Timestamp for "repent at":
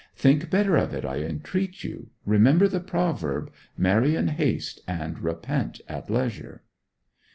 5.19-6.09